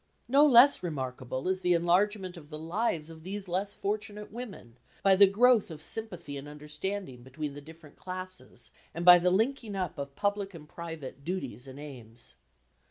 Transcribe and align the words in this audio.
No 0.27 0.47
less 0.47 0.81
remarkable 0.81 1.47
is 1.47 1.59
the 1.61 1.75
enlargement 1.75 2.35
of 2.35 2.49
the 2.49 2.57
lives 2.57 3.11
of 3.11 3.21
these 3.21 3.47
less 3.47 3.75
fortunate 3.75 4.31
women, 4.31 4.77
by 5.03 5.15
the 5.15 5.27
growth 5.27 5.69
of 5.69 5.79
sympathy 5.79 6.37
and 6.37 6.47
understanding 6.47 7.21
between 7.21 7.53
the 7.53 7.61
different 7.61 7.97
classes 7.97 8.71
and 8.95 9.05
by 9.05 9.19
the 9.19 9.29
linking 9.29 9.75
up 9.75 9.99
of 9.99 10.15
public 10.15 10.55
and 10.55 10.67
private 10.67 11.23
duties 11.23 11.67
and 11.67 11.79
aims. 11.79 12.33